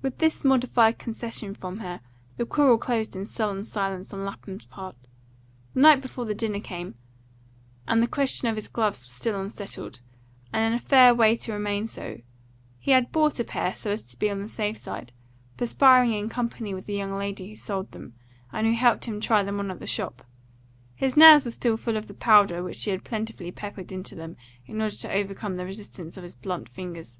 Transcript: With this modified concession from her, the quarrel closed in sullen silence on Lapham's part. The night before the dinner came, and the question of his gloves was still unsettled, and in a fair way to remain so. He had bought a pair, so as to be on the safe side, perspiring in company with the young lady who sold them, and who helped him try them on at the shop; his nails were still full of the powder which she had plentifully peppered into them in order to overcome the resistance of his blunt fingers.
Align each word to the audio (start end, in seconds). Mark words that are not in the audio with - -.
With 0.00 0.20
this 0.20 0.42
modified 0.42 0.98
concession 0.98 1.52
from 1.54 1.80
her, 1.80 2.00
the 2.38 2.46
quarrel 2.46 2.78
closed 2.78 3.14
in 3.14 3.26
sullen 3.26 3.66
silence 3.66 4.10
on 4.14 4.24
Lapham's 4.24 4.64
part. 4.64 4.96
The 5.74 5.80
night 5.82 6.00
before 6.00 6.24
the 6.24 6.34
dinner 6.34 6.60
came, 6.60 6.94
and 7.86 8.02
the 8.02 8.06
question 8.08 8.48
of 8.48 8.54
his 8.54 8.68
gloves 8.68 9.04
was 9.04 9.14
still 9.14 9.38
unsettled, 9.38 10.00
and 10.50 10.64
in 10.64 10.72
a 10.72 10.78
fair 10.80 11.14
way 11.14 11.36
to 11.36 11.52
remain 11.52 11.86
so. 11.86 12.22
He 12.78 12.92
had 12.92 13.12
bought 13.12 13.38
a 13.38 13.44
pair, 13.44 13.74
so 13.76 13.90
as 13.90 14.02
to 14.04 14.16
be 14.18 14.30
on 14.30 14.40
the 14.40 14.48
safe 14.48 14.78
side, 14.78 15.12
perspiring 15.58 16.12
in 16.14 16.30
company 16.30 16.72
with 16.72 16.86
the 16.86 16.94
young 16.96 17.12
lady 17.14 17.50
who 17.50 17.56
sold 17.56 17.92
them, 17.92 18.14
and 18.50 18.66
who 18.66 18.72
helped 18.72 19.04
him 19.04 19.20
try 19.20 19.42
them 19.42 19.58
on 19.60 19.70
at 19.70 19.78
the 19.78 19.86
shop; 19.86 20.24
his 20.94 21.18
nails 21.18 21.44
were 21.44 21.50
still 21.50 21.76
full 21.76 21.98
of 21.98 22.06
the 22.06 22.14
powder 22.14 22.62
which 22.62 22.76
she 22.78 22.92
had 22.92 23.04
plentifully 23.04 23.52
peppered 23.52 23.92
into 23.92 24.14
them 24.14 24.38
in 24.64 24.80
order 24.80 24.96
to 24.96 25.12
overcome 25.12 25.56
the 25.56 25.66
resistance 25.66 26.16
of 26.16 26.22
his 26.22 26.34
blunt 26.34 26.66
fingers. 26.66 27.18